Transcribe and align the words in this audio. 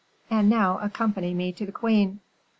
And 0.31 0.49
now 0.49 0.79
accompany 0.79 1.31
me 1.35 1.51
to 1.51 1.63
the 1.63 1.71
queen." 1.71 2.21